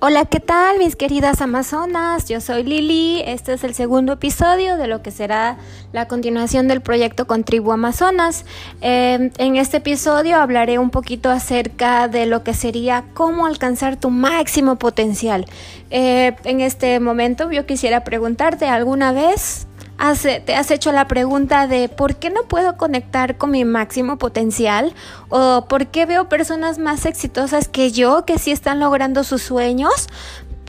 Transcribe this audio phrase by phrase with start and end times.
[0.00, 2.28] Hola, ¿qué tal mis queridas Amazonas?
[2.28, 5.56] Yo soy Lili, este es el segundo episodio de lo que será
[5.92, 8.44] la continuación del proyecto Contribu Amazonas.
[8.80, 14.10] Eh, en este episodio hablaré un poquito acerca de lo que sería cómo alcanzar tu
[14.10, 15.46] máximo potencial.
[15.90, 19.67] Eh, en este momento yo quisiera preguntarte, ¿alguna vez
[19.98, 24.94] te has hecho la pregunta de por qué no puedo conectar con mi máximo potencial
[25.28, 30.08] o por qué veo personas más exitosas que yo que sí están logrando sus sueños.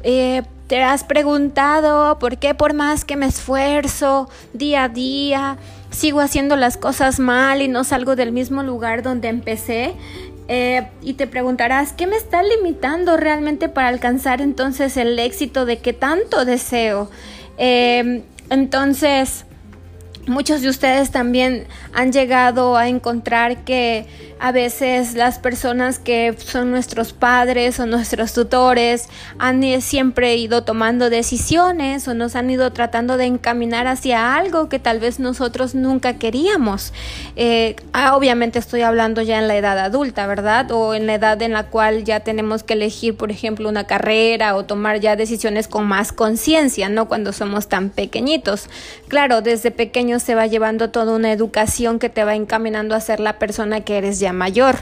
[0.03, 5.57] Eh, te has preguntado por qué por más que me esfuerzo día a día,
[5.91, 9.93] sigo haciendo las cosas mal y no salgo del mismo lugar donde empecé.
[10.47, 15.77] Eh, y te preguntarás, ¿qué me está limitando realmente para alcanzar entonces el éxito de
[15.77, 17.11] que tanto deseo?
[17.59, 19.45] Eh, entonces,
[20.27, 24.05] muchos de ustedes también han llegado a encontrar que
[24.39, 31.09] a veces las personas que son nuestros padres o nuestros tutores han siempre ido tomando
[31.09, 36.13] decisiones o nos han ido tratando de encaminar hacia algo que tal vez nosotros nunca
[36.17, 36.93] queríamos.
[37.35, 40.71] Eh, ah, obviamente estoy hablando ya en la edad adulta, ¿verdad?
[40.71, 44.55] O en la edad en la cual ya tenemos que elegir, por ejemplo, una carrera
[44.55, 48.69] o tomar ya decisiones con más conciencia, no cuando somos tan pequeñitos.
[49.09, 53.19] Claro, desde pequeño se va llevando toda una educación que te va encaminando a ser
[53.19, 54.75] la persona que eres ya mayor.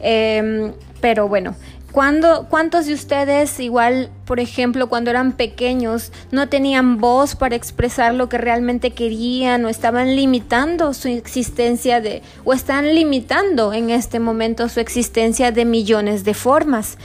[0.00, 1.54] Em, pero bueno,
[1.92, 8.14] cuando, ¿cuántos de ustedes igual, por ejemplo, cuando eran pequeños, no tenían voz para expresar
[8.14, 14.20] lo que realmente querían o estaban limitando su existencia de, o están limitando en este
[14.20, 16.96] momento su existencia de millones de formas?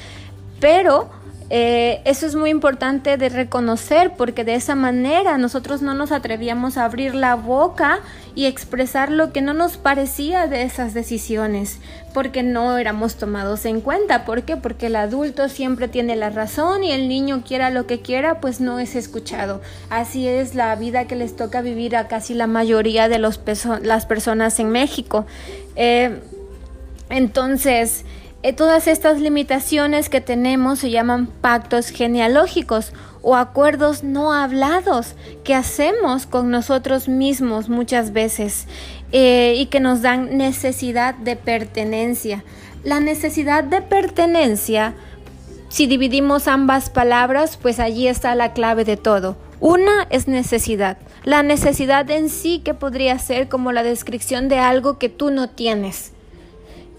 [0.61, 1.09] Pero
[1.49, 6.77] eh, eso es muy importante de reconocer porque de esa manera nosotros no nos atrevíamos
[6.77, 7.99] a abrir la boca
[8.35, 11.79] y expresar lo que no nos parecía de esas decisiones
[12.13, 14.25] porque no éramos tomados en cuenta.
[14.25, 14.57] ¿Por qué?
[14.57, 18.59] Porque el adulto siempre tiene la razón y el niño quiera lo que quiera pues
[18.59, 19.61] no es escuchado.
[19.89, 23.39] Así es la vida que les toca vivir a casi la mayoría de los
[23.83, 25.25] las personas en México.
[25.77, 26.19] Eh,
[27.09, 28.03] entonces,
[28.55, 36.25] todas estas limitaciones que tenemos se llaman pactos genealógicos o acuerdos no hablados que hacemos
[36.25, 38.67] con nosotros mismos muchas veces
[39.11, 42.43] eh, y que nos dan necesidad de pertenencia.
[42.83, 44.93] La necesidad de pertenencia,
[45.67, 49.35] si dividimos ambas palabras, pues allí está la clave de todo.
[49.59, 50.97] Una es necesidad.
[51.23, 55.49] La necesidad en sí que podría ser como la descripción de algo que tú no
[55.49, 56.13] tienes.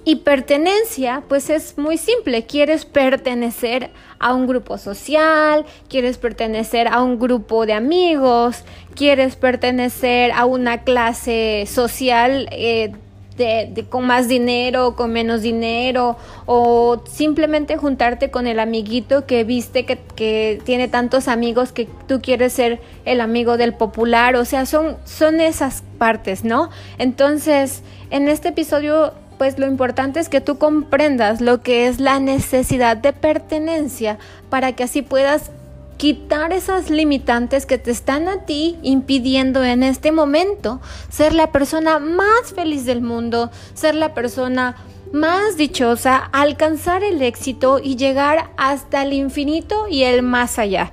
[0.09, 2.47] Y pertenencia, pues es muy simple.
[2.47, 8.65] Quieres pertenecer a un grupo social, quieres pertenecer a un grupo de amigos,
[8.95, 12.95] quieres pertenecer a una clase social eh,
[13.37, 19.85] de, con más dinero, con menos dinero, o simplemente juntarte con el amiguito que viste
[19.85, 24.37] que, que, tiene tantos amigos que tú quieres ser el amigo del popular.
[24.37, 26.71] O sea, son, son esas partes, ¿no?
[26.97, 32.21] Entonces, en este episodio pues lo importante es que tú comprendas lo que es la
[32.21, 34.19] necesidad de pertenencia
[34.50, 35.50] para que así puedas
[35.97, 41.98] quitar esas limitantes que te están a ti impidiendo en este momento ser la persona
[41.98, 44.77] más feliz del mundo, ser la persona
[45.12, 50.93] más dichosa, alcanzar el éxito y llegar hasta el infinito y el más allá.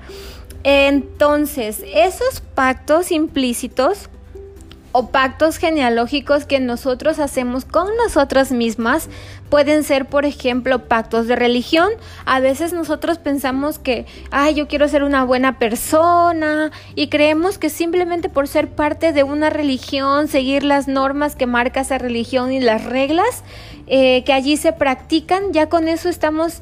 [0.63, 4.09] Entonces, esos pactos implícitos
[4.97, 9.09] o pactos genealógicos que nosotros hacemos con nosotras mismas
[9.49, 11.89] pueden ser, por ejemplo, pactos de religión.
[12.23, 17.69] A veces nosotros pensamos que, ay, yo quiero ser una buena persona y creemos que
[17.69, 22.61] simplemente por ser parte de una religión, seguir las normas que marca esa religión y
[22.61, 23.43] las reglas
[23.87, 26.61] eh, que allí se practican, ya con eso estamos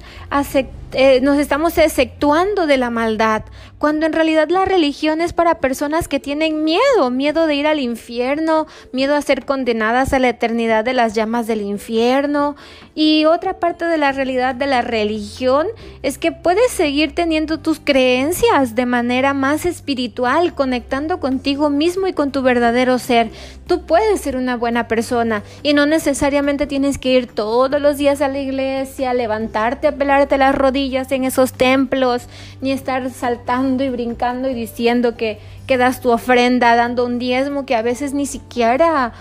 [0.93, 3.43] eh, nos estamos exceptuando de la maldad,
[3.79, 7.79] cuando en realidad la religión es para personas que tienen miedo, miedo de ir al
[7.79, 12.55] infierno, miedo a ser condenadas a la eternidad de las llamas del infierno.
[12.95, 15.67] Y otra parte de la realidad de la religión
[16.01, 22.13] es que puedes seguir teniendo tus creencias de manera más espiritual, conectando contigo mismo y
[22.13, 23.31] con tu verdadero ser.
[23.67, 28.22] Tú puedes ser una buena persona y no necesariamente tienes que ir todos los días
[28.22, 32.28] a la iglesia, levantarte a pelarte las rodillas en esos templos,
[32.62, 37.66] ni estar saltando y brincando y diciendo que, que das tu ofrenda, dando un diezmo
[37.66, 39.14] que a veces ni siquiera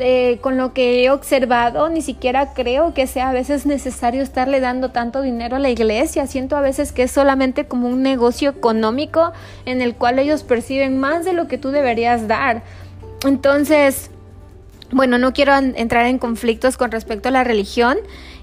[0.00, 4.58] eh, con lo que he observado, ni siquiera creo que sea a veces necesario estarle
[4.58, 6.26] dando tanto dinero a la iglesia.
[6.26, 9.32] Siento a veces que es solamente como un negocio económico
[9.66, 12.62] en el cual ellos perciben más de lo que tú deberías dar.
[13.24, 14.10] Entonces,
[14.90, 17.96] bueno, no quiero entrar en conflictos con respecto a la religión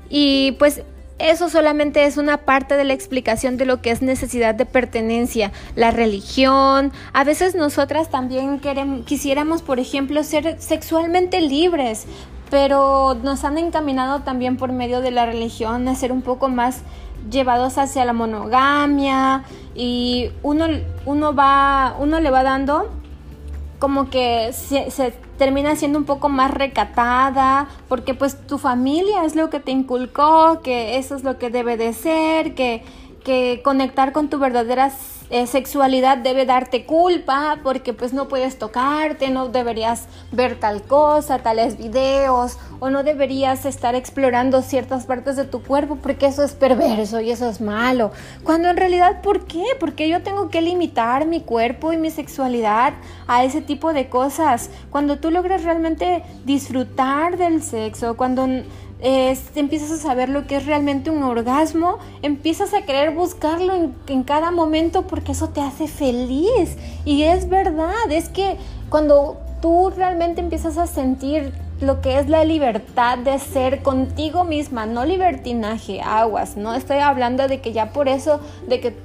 [0.10, 0.84] y pues
[1.29, 5.51] eso solamente es una parte de la explicación de lo que es necesidad de pertenencia,
[5.75, 6.91] la religión.
[7.13, 12.06] A veces nosotras también queremos, quisiéramos, por ejemplo, ser sexualmente libres,
[12.50, 16.81] pero nos han encaminado también por medio de la religión a ser un poco más
[17.29, 19.44] llevados hacia la monogamia
[19.75, 20.65] y uno,
[21.06, 22.89] uno, va, uno le va dando
[23.81, 29.50] como que se, termina siendo un poco más recatada, porque pues tu familia es lo
[29.50, 32.83] que te inculcó, que eso es lo que debe de ser, que,
[33.23, 34.91] que conectar con tu verdadera
[35.33, 41.39] eh, sexualidad debe darte culpa porque pues no puedes tocarte, no deberías ver tal cosa,
[41.39, 46.51] tales videos o no deberías estar explorando ciertas partes de tu cuerpo porque eso es
[46.51, 48.12] perverso y eso es malo.
[48.44, 49.63] Cuando en realidad, ¿por qué?
[49.79, 52.94] Porque yo tengo que limitar mi cuerpo y mi sexualidad
[53.27, 54.69] a ese tipo de cosas.
[54.89, 58.50] Cuando tú logras realmente disfrutar del sexo, cuando
[59.01, 63.74] empiezas a saber lo que es realmente un orgasmo, empiezas a querer buscarlo
[64.07, 66.77] en, cada momento porque eso te hace feliz.
[67.06, 68.57] Y es verdad, es que
[68.89, 74.86] cuando tú realmente empiezas a sentir lo que es la libertad de ser contigo misma,
[74.86, 78.95] no libertinaje, aguas, no estoy hablando de que ya por eso, de que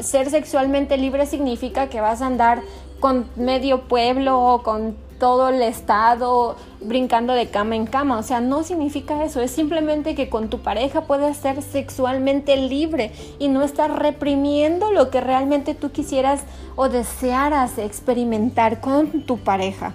[0.00, 2.60] ser sexualmente libre significa que vas a andar
[2.98, 8.18] con medio pueblo o con todo el estado brincando de cama en cama.
[8.18, 9.40] O sea, no significa eso.
[9.40, 15.08] Es simplemente que con tu pareja puedes ser sexualmente libre y no estar reprimiendo lo
[15.08, 16.42] que realmente tú quisieras
[16.76, 19.94] o desearas experimentar con tu pareja.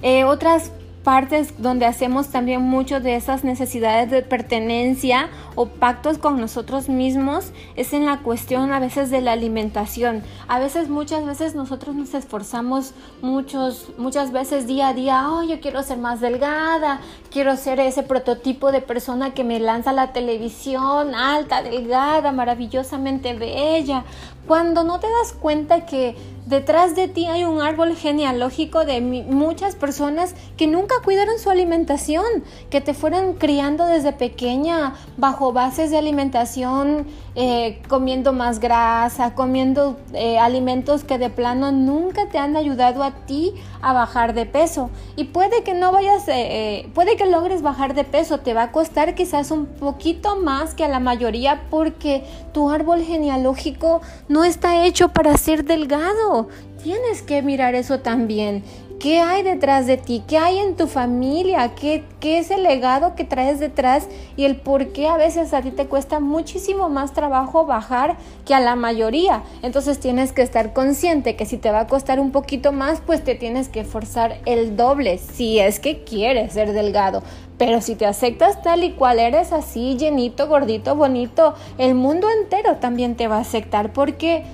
[0.00, 0.72] Eh, otras
[1.06, 7.52] partes donde hacemos también mucho de esas necesidades de pertenencia o pactos con nosotros mismos
[7.76, 10.24] es en la cuestión a veces de la alimentación.
[10.48, 12.92] A veces, muchas veces nosotros nos esforzamos
[13.22, 17.00] muchos, muchas veces día a día, oh, yo quiero ser más delgada,
[17.30, 24.02] quiero ser ese prototipo de persona que me lanza la televisión, alta, delgada, maravillosamente bella,
[24.48, 26.16] cuando no te das cuenta que
[26.46, 32.24] detrás de ti hay un árbol genealógico de muchas personas que nunca cuidaron su alimentación,
[32.70, 39.96] que te fueron criando desde pequeña bajo bases de alimentación, eh, comiendo más grasa, comiendo
[40.14, 44.90] eh, alimentos que de plano nunca te han ayudado a ti a bajar de peso.
[45.16, 48.72] Y puede que no vayas, eh, puede que logres bajar de peso, te va a
[48.72, 54.84] costar quizás un poquito más que a la mayoría porque tu árbol genealógico no está
[54.84, 56.48] hecho para ser delgado.
[56.82, 58.62] Tienes que mirar eso también.
[58.98, 60.22] ¿Qué hay detrás de ti?
[60.26, 61.74] ¿Qué hay en tu familia?
[61.74, 64.08] ¿Qué, ¿Qué, es el legado que traes detrás?
[64.36, 68.16] Y el por qué a veces a ti te cuesta muchísimo más trabajo bajar
[68.46, 69.42] que a la mayoría.
[69.62, 73.22] Entonces tienes que estar consciente que si te va a costar un poquito más, pues
[73.22, 77.22] te tienes que forzar el doble si es que quieres ser delgado.
[77.58, 82.76] Pero si te aceptas tal y cual eres, así, llenito, gordito, bonito, el mundo entero
[82.76, 84.44] también te va a aceptar porque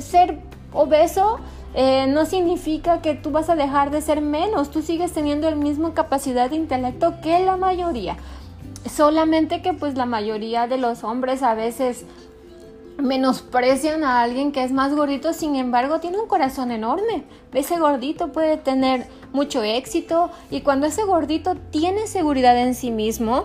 [0.00, 0.38] ser
[0.72, 1.40] obeso
[1.74, 5.56] eh, no significa que tú vas a dejar de ser menos, tú sigues teniendo la
[5.56, 8.16] misma capacidad de intelecto que la mayoría.
[8.90, 12.04] Solamente que pues la mayoría de los hombres a veces
[12.98, 17.24] menosprecian a alguien que es más gordito, sin embargo tiene un corazón enorme.
[17.52, 23.44] Ese gordito puede tener mucho éxito y cuando ese gordito tiene seguridad en sí mismo,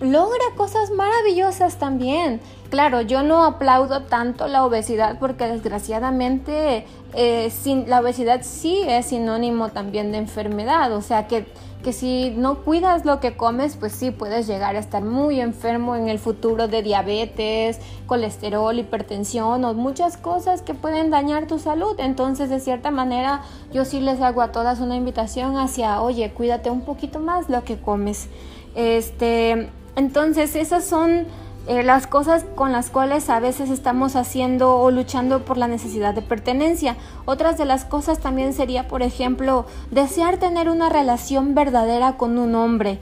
[0.00, 2.40] logra cosas maravillosas también.
[2.70, 6.84] Claro, yo no aplaudo tanto la obesidad porque desgraciadamente
[7.14, 7.52] eh,
[7.86, 11.46] la obesidad sí es sinónimo también de enfermedad, o sea que,
[11.84, 15.94] que si no cuidas lo que comes, pues sí puedes llegar a estar muy enfermo
[15.94, 21.94] en el futuro de diabetes, colesterol, hipertensión o muchas cosas que pueden dañar tu salud.
[21.98, 26.68] Entonces, de cierta manera, yo sí les hago a todas una invitación hacia, oye, cuídate
[26.68, 28.28] un poquito más lo que comes.
[28.74, 31.26] Este, entonces, esas son
[31.66, 36.14] eh, las cosas con las cuales a veces estamos haciendo o luchando por la necesidad
[36.14, 36.96] de pertenencia.
[37.24, 42.54] Otras de las cosas también sería, por ejemplo, desear tener una relación verdadera con un
[42.54, 43.00] hombre,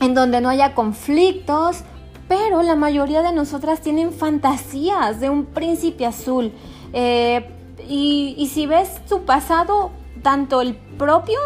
[0.00, 1.84] en donde no haya conflictos,
[2.26, 6.50] pero la mayoría de nosotras tienen fantasías de un príncipe azul.
[6.92, 7.50] Eh,
[7.88, 11.38] y, y si ves su pasado, tanto el propio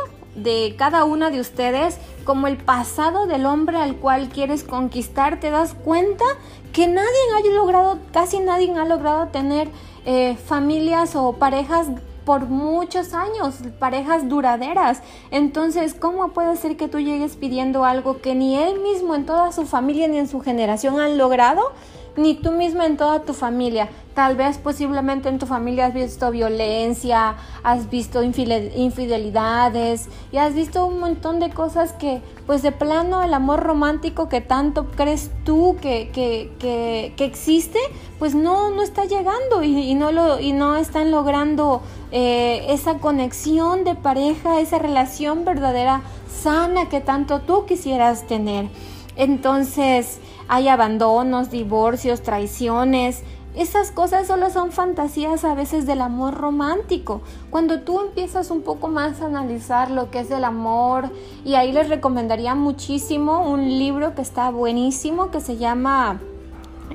[0.42, 5.50] de cada una de ustedes como el pasado del hombre al cual quieres conquistar, te
[5.50, 6.24] das cuenta
[6.72, 9.68] que nadie ha logrado, casi nadie ha logrado tener
[10.04, 11.88] eh, familias o parejas
[12.24, 15.00] por muchos años, parejas duraderas.
[15.30, 19.50] Entonces, ¿cómo puede ser que tú llegues pidiendo algo que ni él mismo en toda
[19.50, 21.72] su familia ni en su generación han logrado?
[22.16, 23.88] Ni tú misma en toda tu familia.
[24.14, 30.84] Tal vez posiblemente en tu familia has visto violencia, has visto infidelidades y has visto
[30.86, 35.76] un montón de cosas que pues de plano el amor romántico que tanto crees tú
[35.80, 37.78] que, que, que, que existe,
[38.18, 43.84] pues no, no está llegando y, no, lo, y no están logrando eh, esa conexión
[43.84, 46.02] de pareja, esa relación verdadera
[46.42, 48.68] sana que tanto tú quisieras tener.
[49.18, 53.24] Entonces hay abandonos, divorcios, traiciones.
[53.56, 57.20] Esas cosas solo son fantasías a veces del amor romántico.
[57.50, 61.10] Cuando tú empiezas un poco más a analizar lo que es el amor,
[61.44, 66.20] y ahí les recomendaría muchísimo un libro que está buenísimo que se llama,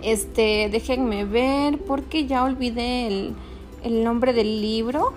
[0.01, 3.35] este, déjenme ver, porque ya olvidé el,
[3.83, 5.11] el nombre del libro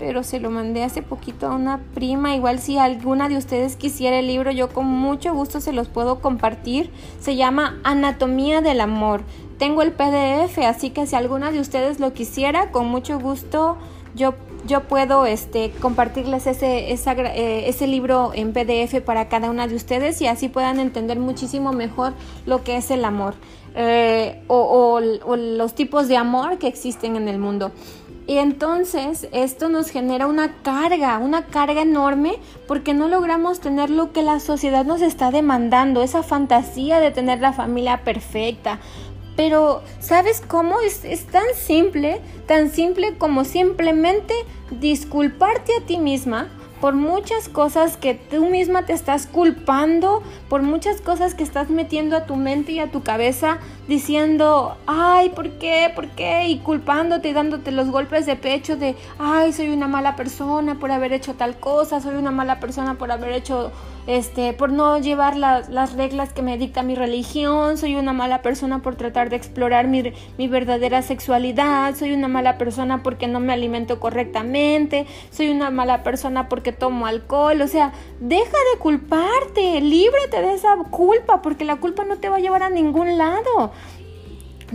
[0.00, 2.34] pero se lo mandé hace poquito a una prima.
[2.34, 6.20] Igual si alguna de ustedes quisiera el libro, yo con mucho gusto se los puedo
[6.20, 6.90] compartir.
[7.20, 9.22] Se llama Anatomía del Amor.
[9.58, 13.76] Tengo el PDF, así que si alguna de ustedes lo quisiera, con mucho gusto
[14.14, 14.34] yo,
[14.66, 20.18] yo puedo este, compartirles ese, eh, ese libro en PDF para cada una de ustedes
[20.22, 22.14] y así puedan entender muchísimo mejor
[22.46, 23.34] lo que es el amor
[23.74, 27.70] eh, o los tipos de amor que existen en el mundo.
[28.30, 34.12] Y entonces esto nos genera una carga, una carga enorme porque no logramos tener lo
[34.12, 38.78] que la sociedad nos está demandando, esa fantasía de tener la familia perfecta.
[39.34, 40.80] Pero, ¿sabes cómo?
[40.80, 44.32] Es, es tan simple, tan simple como simplemente
[44.78, 46.46] disculparte a ti misma
[46.80, 52.16] por muchas cosas que tú misma te estás culpando, por muchas cosas que estás metiendo
[52.16, 55.92] a tu mente y a tu cabeza diciendo, ay, ¿por qué?
[55.94, 56.48] ¿Por qué?
[56.48, 60.90] Y culpándote y dándote los golpes de pecho de, ay, soy una mala persona por
[60.90, 63.72] haber hecho tal cosa, soy una mala persona por haber hecho
[64.06, 68.82] este, por no llevar las reglas que me dicta mi religión, soy una mala persona
[68.82, 73.52] por tratar de explorar mi, mi verdadera sexualidad, soy una mala persona porque no me
[73.52, 80.40] alimento correctamente, soy una mala persona porque tomo alcohol, o sea, deja de culparte, líbrate
[80.42, 83.72] de esa culpa porque la culpa no te va a llevar a ningún lado.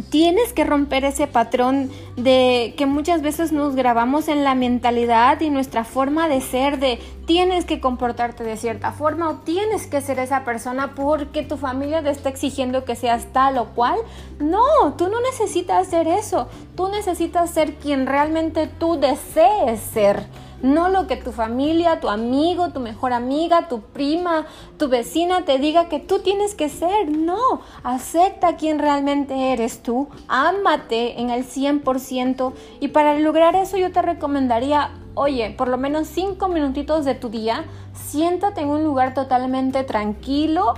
[0.09, 5.49] Tienes que romper ese patrón de que muchas veces nos grabamos en la mentalidad y
[5.49, 10.19] nuestra forma de ser de tienes que comportarte de cierta forma o tienes que ser
[10.19, 13.99] esa persona porque tu familia te está exigiendo que seas tal o cual.
[14.39, 16.47] No, tú no necesitas hacer eso.
[16.75, 20.25] Tú necesitas ser quien realmente tú desees ser
[20.61, 24.45] no lo que tu familia, tu amigo, tu mejor amiga, tu prima,
[24.77, 27.09] tu vecina te diga que tú tienes que ser.
[27.09, 33.91] No, acepta quién realmente eres tú, ámate en el 100% y para lograr eso yo
[33.91, 39.13] te recomendaría, oye, por lo menos 5 minutitos de tu día, siéntate en un lugar
[39.13, 40.73] totalmente tranquilo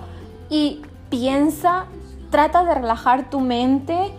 [0.49, 1.85] y piensa,
[2.29, 4.13] trata de relajar tu mente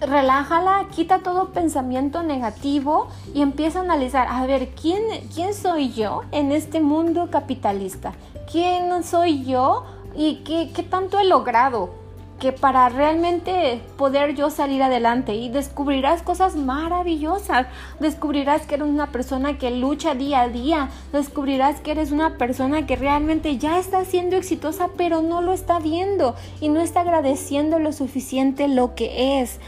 [0.00, 5.02] relájala, quita todo pensamiento negativo y empieza a analizar, a ver, ¿quién,
[5.34, 8.12] quién soy yo en este mundo capitalista?
[8.50, 9.84] ¿Quién soy yo
[10.14, 12.03] y qué, qué tanto he logrado?
[12.44, 17.68] Que para realmente poder yo salir adelante y descubrirás cosas maravillosas,
[18.00, 22.86] descubrirás que eres una persona que lucha día a día, descubrirás que eres una persona
[22.86, 27.78] que realmente ya está siendo exitosa pero no lo está viendo y no está agradeciendo
[27.78, 29.58] lo suficiente lo que es.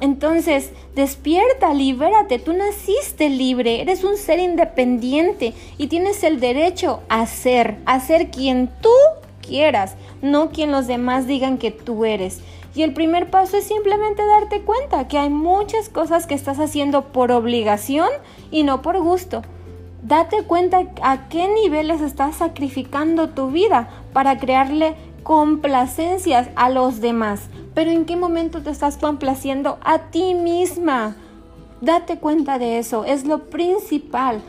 [0.00, 7.24] Entonces, despierta, libérate, tú naciste libre, eres un ser independiente y tienes el derecho a
[7.26, 8.90] ser, a ser quien tú
[10.22, 12.40] no quien los demás digan que tú eres.
[12.74, 17.06] Y el primer paso es simplemente darte cuenta que hay muchas cosas que estás haciendo
[17.06, 18.08] por obligación
[18.50, 19.42] y no por gusto.
[20.02, 27.48] Date cuenta a qué niveles estás sacrificando tu vida para crearle complacencias a los demás.
[27.74, 31.16] Pero en qué momento te estás complaciendo a ti misma.
[31.80, 34.42] Date cuenta de eso, es lo principal.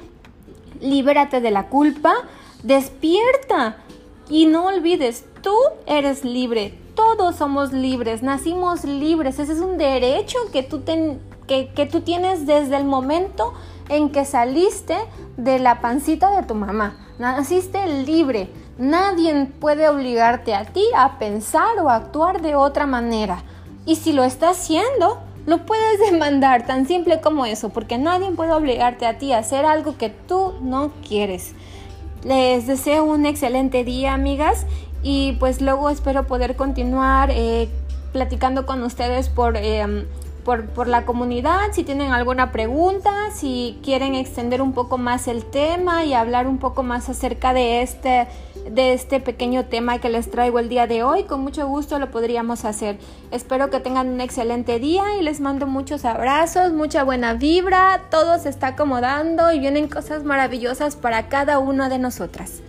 [0.81, 2.13] Libérate de la culpa,
[2.63, 3.77] despierta
[4.29, 5.55] y no olvides, tú
[5.85, 10.83] eres libre, todos somos libres, nacimos libres, ese es un derecho que tú,
[11.47, 13.53] que, que tú tienes desde el momento
[13.89, 14.97] en que saliste
[15.37, 16.97] de la pancita de tu mamá.
[17.19, 18.49] Naciste libre.
[18.77, 23.43] Nadie puede obligarte a ti a pensar o actuar de otra manera.
[23.85, 28.51] Y si lo está haciendo, lo puedes demandar, tan simple como eso, porque nadie puede
[28.51, 31.53] obligarte a ti a hacer algo que tú no quieres.
[32.23, 34.65] Les deseo un excelente día, amigas,
[35.03, 37.69] y pues luego espero poder continuar eh,
[38.11, 40.05] platicando con ustedes por, eh,
[40.47, 46.05] por, la comunidad, si tienen alguna pregunta, si quieren extender un poco más el tema
[46.05, 48.27] y hablar un poco más acerca de este,
[48.71, 52.11] de este pequeño tema que les traigo el día de hoy, con mucho gusto lo
[52.11, 52.97] podríamos hacer.
[53.29, 58.39] Espero que tengan un excelente día y les mando muchos abrazos, mucha buena vibra, todo
[58.39, 62.61] se está acomodando y vienen cosas maravillosas para cada una de nosotras.